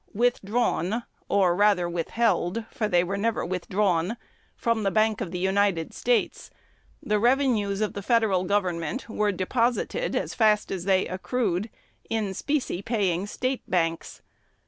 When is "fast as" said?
10.33-10.85